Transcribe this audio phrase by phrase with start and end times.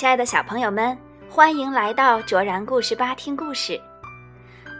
[0.00, 0.96] 亲爱的小朋友们，
[1.28, 3.78] 欢迎来到卓然故事吧听故事。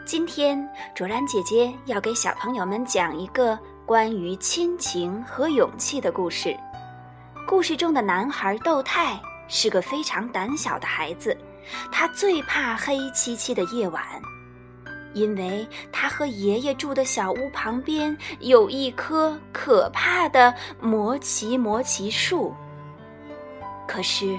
[0.07, 6.57] 今天，卓然姐姐要给小朋友们讲一个关于亲情和勇气的故事。
[7.47, 11.37] 故事中的男孩豆太是个非常胆小的孩子，
[11.93, 14.03] 他最怕黑漆漆的夜晚，
[15.13, 22.55] 因为他和爷爷住的小屋旁边有一棵可怕的魔奇魔奇树。
[23.87, 24.39] 可是，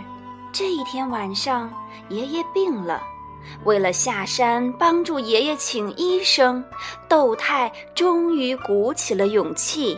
[0.54, 1.72] 这一天晚上，
[2.10, 3.02] 爷爷病了。
[3.64, 6.64] 为了下山帮助爷爷请医生，
[7.08, 9.98] 窦太终于鼓起了勇气。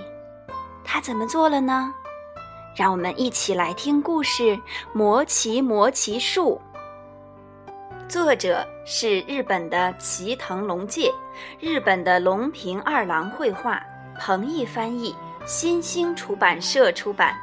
[0.83, 1.91] 他怎么做了呢？
[2.75, 4.55] 让我们一起来听故事
[4.93, 6.61] 《魔奇魔奇树》。
[8.07, 11.11] 作者是日本的齐藤龙介，
[11.59, 13.81] 日本的龙平二郎绘画，
[14.19, 17.35] 彭毅翻译，新兴出版社出版。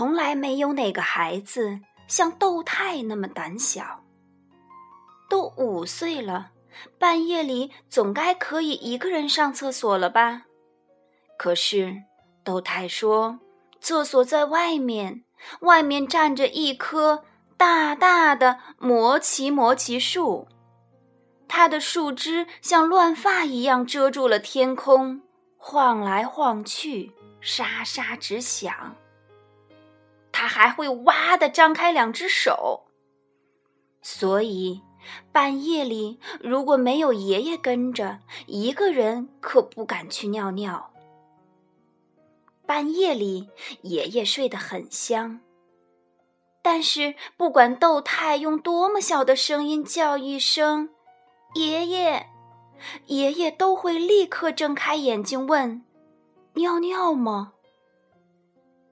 [0.00, 4.00] 从来没有哪个孩子像豆太那么胆小。
[5.28, 6.52] 都五岁了，
[6.98, 10.44] 半夜里总该可以一个人上厕所了吧？
[11.36, 12.02] 可是
[12.42, 13.40] 豆太说，
[13.82, 15.22] 厕所在外面，
[15.60, 17.22] 外面站着一棵
[17.58, 20.48] 大大的魔奇魔奇树，
[21.46, 25.20] 它的树枝像乱发一样遮住了天空，
[25.58, 28.96] 晃来晃去，沙沙直响。
[30.40, 32.84] 他还会哇的张开两只手，
[34.00, 34.80] 所以
[35.30, 40.92] 半夜里如果没有爷爷跟着，一个人可不敢去尿尿。
[42.64, 43.50] 半夜里
[43.82, 45.40] 爷爷睡得很香，
[46.62, 50.88] 但是不管豆太用多么小的声音叫一声
[51.52, 52.28] “爷爷”，
[53.08, 55.84] 爷爷都会立刻睁开眼睛问
[56.56, 57.52] ：“尿尿吗？”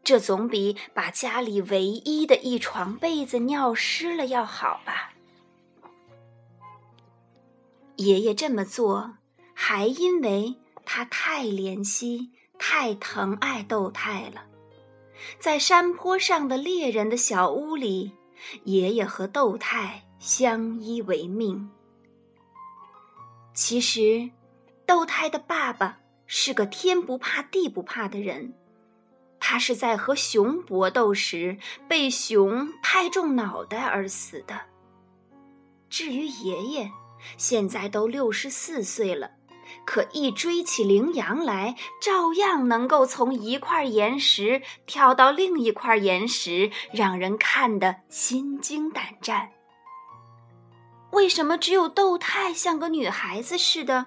[0.09, 5.13] 这总比把家里唯一的一床被子尿湿了要好吧？
[7.97, 9.19] 爷爷这么做，
[9.53, 14.47] 还因为他太怜惜、太疼爱豆太了。
[15.39, 18.13] 在山坡上的猎人的小屋里，
[18.65, 21.69] 爷爷和豆太相依为命。
[23.53, 24.31] 其实，
[24.87, 28.55] 豆太的爸爸是个天不怕地不怕的人。
[29.41, 34.61] 他是在和熊搏斗时被熊拍中脑袋而死的。
[35.89, 36.91] 至于爷爷，
[37.37, 39.31] 现在都六十四岁了，
[39.87, 49.51] 可一追起羚羊来，照样能够从一块岩石跳到另一块岩石，让人看得心惊胆战。
[51.13, 54.07] 为什么只有窦太像个女孩子似的，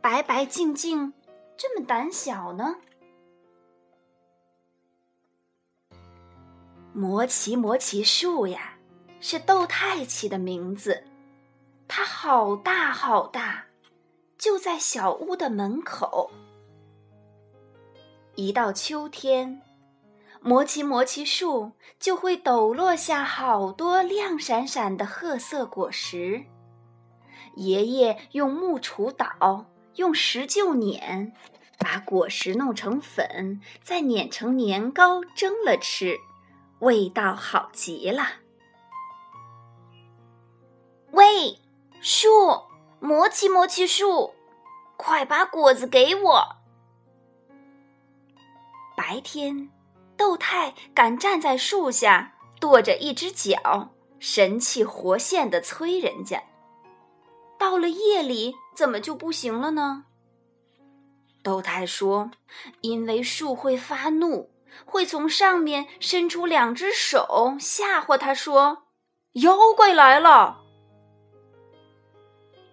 [0.00, 1.12] 白白净净，
[1.56, 2.74] 这么胆小呢？
[6.92, 8.74] 魔奇魔奇树呀，
[9.20, 11.04] 是豆太起的名字。
[11.86, 13.64] 它好大好大，
[14.36, 16.30] 就在小屋的门口。
[18.34, 19.62] 一到秋天，
[20.40, 26.44] 魔奇魔奇树就会抖落下好多亮闪闪的褐色果实。
[27.54, 31.32] 爷爷用木锄捣，用石臼碾，
[31.78, 36.16] 把果实弄成粉，再碾成年糕蒸了吃。
[36.80, 38.24] 味道好极了！
[41.10, 41.58] 喂，
[42.00, 42.28] 树，
[43.00, 44.32] 魔奇魔奇树，
[44.96, 46.56] 快把果子给我！
[48.96, 49.70] 白天，
[50.16, 56.42] 豆太敢站在树下，跺着一只脚，神气活现的催人家。
[57.58, 60.06] 到了夜里，怎么就不行了呢？
[61.42, 62.30] 豆太说
[62.80, 64.50] ：“因为树会发怒。”
[64.84, 68.84] 会从上面伸出两只手吓唬他，说
[69.34, 70.62] ：“妖怪来了。”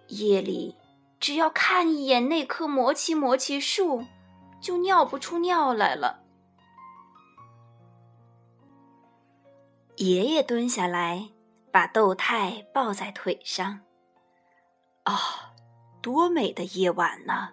[0.08, 0.76] 夜里
[1.20, 4.04] 只要看一眼那棵魔奇魔奇树，
[4.60, 6.20] 就尿不出尿来了。
[9.96, 11.30] 爷爷蹲下来，
[11.72, 13.80] 把豆太抱在腿上。
[15.02, 15.54] 啊，
[16.00, 17.50] 多美的夜晚呐！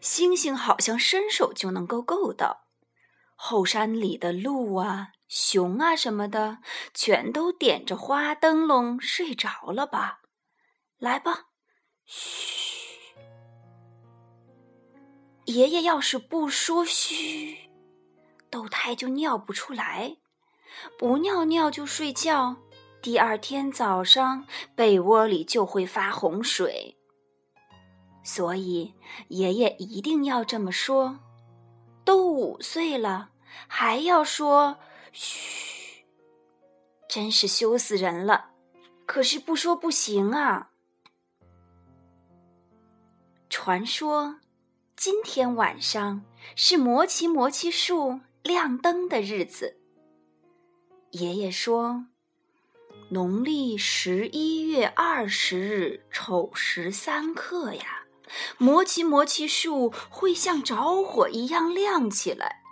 [0.00, 2.63] 星星好像伸手就能够够到。
[3.46, 6.60] 后山里的鹿啊、熊啊什么的，
[6.94, 10.22] 全都点着花灯笼睡着了吧？
[10.96, 11.48] 来吧，
[12.06, 13.12] 嘘。
[15.44, 17.68] 爷爷要是不说嘘，
[18.48, 20.16] 豆太就尿不出来；
[20.98, 22.56] 不尿尿就睡觉，
[23.02, 26.96] 第二天早上被窝里就会发洪水。
[28.22, 28.94] 所以
[29.28, 31.18] 爷爷一定要这么说。
[32.06, 33.30] 都五岁了，
[33.66, 34.78] 还要说
[35.12, 36.04] 嘘，
[37.08, 38.50] 真是羞死人了。
[39.06, 40.70] 可是不说不行啊。
[43.48, 44.40] 传说。
[44.96, 46.24] 今天晚上
[46.54, 49.76] 是魔奇魔奇树亮灯的日子。
[51.10, 52.06] 爷爷说，
[53.10, 58.04] 农历十一月二十日丑时三刻呀，
[58.56, 62.62] 魔奇魔奇树会像着火一样亮起来。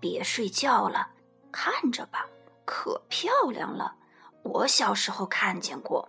[0.00, 1.08] 别睡觉了，
[1.50, 2.26] 看着吧，
[2.64, 3.96] 可漂亮了。
[4.42, 6.08] 我小时候看见过。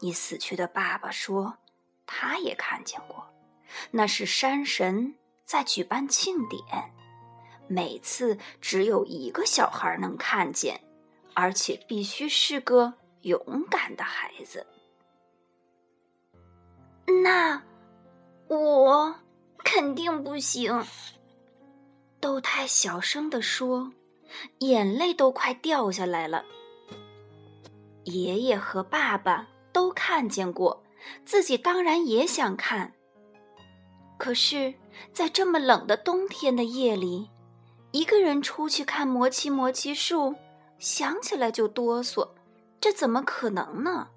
[0.00, 1.58] 你死去的爸爸说，
[2.06, 3.26] 他也看见过。
[3.90, 6.64] 那是山神在举办庆典，
[7.66, 10.80] 每次只有一个小孩能看见，
[11.34, 14.66] 而且必须是个勇敢的孩子。
[17.24, 17.60] 那
[18.46, 19.14] 我
[19.64, 20.84] 肯定不行。
[22.20, 23.92] 豆太小声地说，
[24.58, 26.44] 眼泪都快掉下来了。
[28.04, 30.82] 爷爷和爸爸都看见过，
[31.24, 32.92] 自己当然也想看。
[34.18, 34.74] 可是，
[35.12, 37.30] 在这么冷的冬天的夜里，
[37.92, 40.34] 一个人出去看魔奇魔奇树，
[40.78, 42.28] 想起来就哆嗦，
[42.80, 44.08] 这怎么可能呢？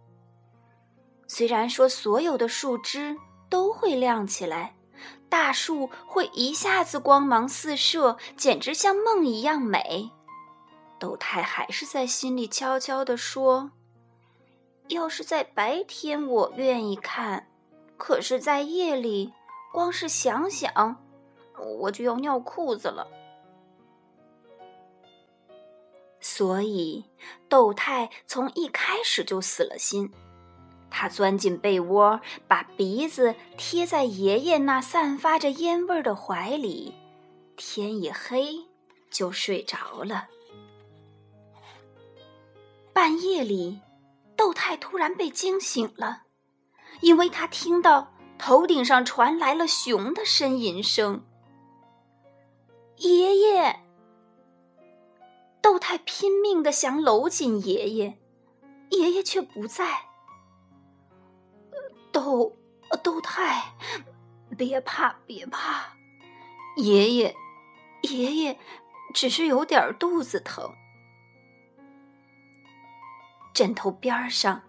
[1.27, 3.15] 虽然说所有的树枝
[3.47, 4.75] 都会亮起来，
[5.29, 10.09] 大树会一下子光芒四射，简直像梦一样美，
[10.99, 13.71] 豆太还是在心里悄悄地说
[14.89, 17.43] ：“要是在白天，我愿意看；
[17.97, 19.33] 可是，在夜里。”
[19.71, 20.97] 光是想想，
[21.79, 23.07] 我就要尿裤子了。
[26.19, 27.05] 所以，
[27.47, 30.11] 豆太从一开始就死了心。
[30.91, 36.93] 他钻进被窝，把鼻子贴在爷爷那散发着烟味的怀里，
[37.55, 38.67] 天一黑
[39.09, 40.27] 就睡着了。
[42.93, 43.79] 半夜里，
[44.35, 46.23] 豆太突然被惊醒了，
[46.99, 48.11] 因为他听到。
[48.43, 51.23] 头顶上传来了熊的呻吟声。
[52.97, 53.83] 爷爷，
[55.61, 58.17] 豆太拼命的想搂紧爷爷，
[58.89, 59.85] 爷爷却不在。
[62.11, 62.57] 豆
[63.03, 63.73] 豆太，
[64.57, 65.93] 别怕，别怕，
[66.77, 67.35] 爷爷，
[68.03, 68.59] 爷爷
[69.13, 70.69] 只是有点肚子疼。
[73.53, 74.63] 枕头边上。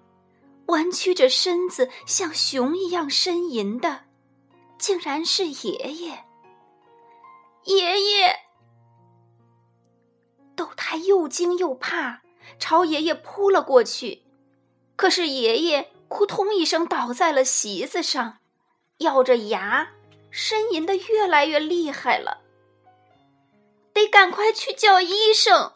[0.67, 4.05] 弯曲着身子，像熊一样呻吟的，
[4.79, 6.25] 竟然是爷爷。
[7.65, 8.37] 爷爷，
[10.55, 12.23] 豆太又惊又怕，
[12.59, 14.23] 朝爷爷扑了过去。
[14.97, 18.39] 可是爷爷扑通一声倒在了席子上，
[18.99, 19.93] 咬着牙，
[20.31, 22.43] 呻吟的越来越厉害了。
[23.95, 25.73] 得赶快去叫医生。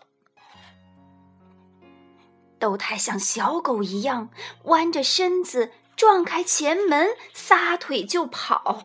[2.58, 4.28] 豆太像小狗一样
[4.64, 8.84] 弯着身子，撞开前门，撒腿就跑。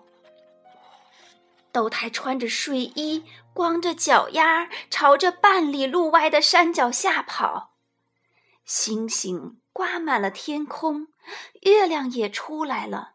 [1.73, 7.71] 豆太穿着睡衣，光着脚丫，朝着半里路外的山脚下跑。
[8.65, 11.07] 星星挂满了天空，
[11.61, 13.13] 月亮也出来了。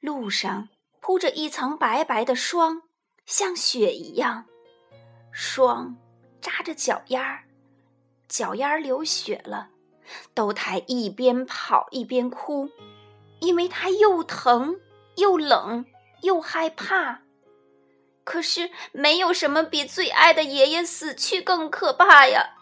[0.00, 0.68] 路上
[1.00, 2.82] 铺着一层白白的霜，
[3.26, 4.46] 像雪一样。
[5.32, 5.96] 霜
[6.40, 7.44] 扎着脚丫儿。
[8.28, 9.70] 脚丫儿流血了，
[10.32, 12.68] 豆太一边跑一边哭，
[13.40, 14.80] 因为他又疼
[15.16, 15.84] 又冷
[16.22, 17.22] 又害怕。
[18.24, 22.56] 可是没有什么比最爱的爷爷死去更可怕呀！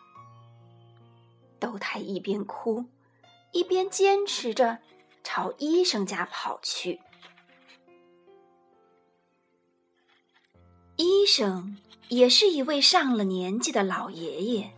[1.60, 2.86] 豆太一边哭，
[3.52, 4.78] 一边坚持着
[5.22, 7.00] 朝医生家跑去。
[10.96, 11.76] 医生
[12.08, 14.72] 也是一位上了年纪的老爷爷。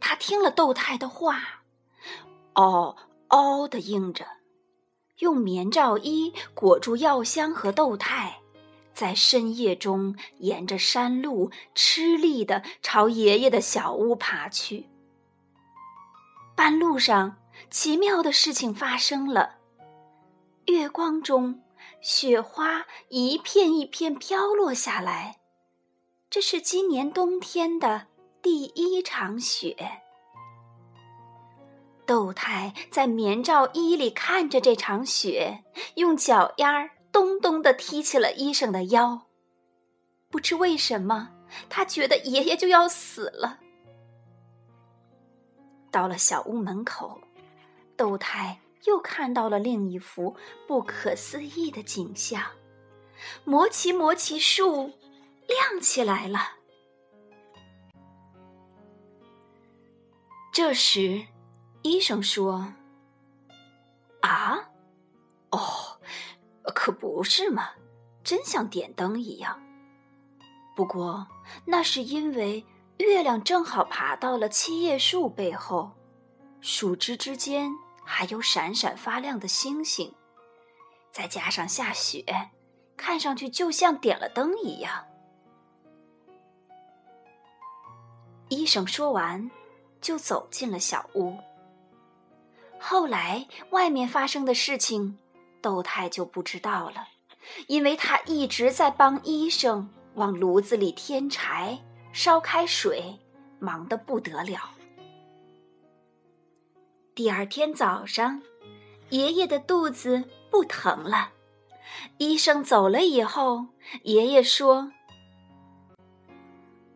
[0.00, 1.62] 他听了窦太的话，
[2.54, 2.96] 哦
[3.28, 4.26] 哦的应着，
[5.18, 8.40] 用棉罩衣裹住药箱和窦太，
[8.94, 14.88] 在深夜中沿着山路吃力的朝爷爷的小屋爬去。
[16.56, 17.36] 半路上，
[17.68, 19.56] 奇妙的事情发生了，
[20.66, 21.62] 月光中，
[22.00, 25.40] 雪花一片一片飘落下来，
[26.30, 28.06] 这是今年冬天的。
[28.42, 29.76] 第一场雪，
[32.06, 35.62] 豆太在棉罩衣里看着这场雪，
[35.96, 39.26] 用脚丫儿咚咚的踢起了医生的腰。
[40.30, 41.28] 不知为什么，
[41.68, 43.58] 他觉得爷爷就要死了。
[45.90, 47.20] 到了小屋门口，
[48.00, 50.34] 窦太又看到了另一幅
[50.66, 52.42] 不可思议的景象：
[53.44, 54.90] 魔奇魔奇树
[55.46, 56.38] 亮起来了。
[60.50, 61.26] 这时，
[61.82, 62.72] 医生说
[64.22, 64.70] ：“啊，
[65.50, 65.60] 哦，
[66.74, 67.72] 可不是嘛，
[68.24, 69.62] 真像点灯一样。
[70.74, 71.26] 不过
[71.66, 72.64] 那是因为……”
[72.96, 75.92] 月亮正好爬到了七叶树背后，
[76.60, 77.70] 树枝之间
[78.12, 80.12] 还有闪闪发亮的星星，
[81.12, 82.50] 再加上下雪，
[82.96, 85.06] 看上去就像点了灯一样。
[88.48, 89.48] 医生说完，
[90.00, 91.38] 就走进了小屋。
[92.80, 95.16] 后来外面发生的事情，
[95.62, 97.06] 窦太就不知道了，
[97.68, 101.78] 因为他一直在帮医生往炉子里添柴。
[102.12, 103.16] 烧开水，
[103.60, 104.68] 忙得不得了。
[107.14, 108.40] 第二天早上，
[109.10, 111.32] 爷爷的肚子不疼了。
[112.18, 113.66] 医生走了以后，
[114.04, 114.92] 爷爷说：“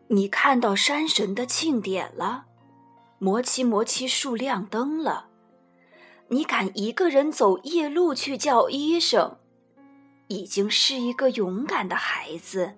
[0.07, 2.45] 你看到山神的庆典了，
[3.19, 5.27] 魔奇魔奇树亮灯了。
[6.29, 9.37] 你敢一个人走夜路去叫医生，
[10.27, 12.77] 已经是一个勇敢的孩子。”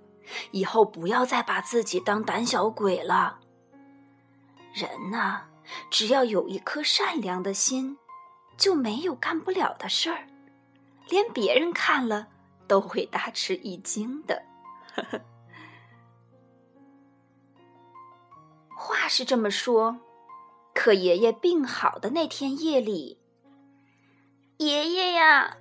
[0.51, 3.39] 以后不要再把自己当胆小鬼了。
[4.73, 5.43] 人呐，
[5.89, 7.97] 只要有一颗善良的心，
[8.57, 10.27] 就没有干不了的事儿，
[11.09, 12.27] 连别人看了
[12.67, 14.43] 都会大吃一惊的。
[18.75, 19.99] 话是这么说，
[20.73, 23.19] 可爷爷病好的那天夜里，
[24.57, 25.57] 爷爷呀，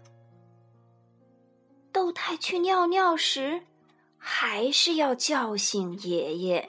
[1.92, 3.62] 窦太去尿尿时。
[4.28, 6.68] 还是要叫醒爷爷。